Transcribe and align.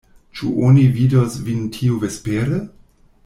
Ĉu 0.37 0.47
oni 0.67 0.85
vidos 0.95 1.37
vin 1.49 1.61
tiuvespere? 1.77 2.61